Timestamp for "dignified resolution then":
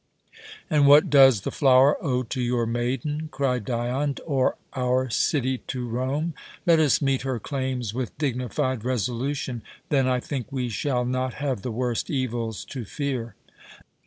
8.17-10.07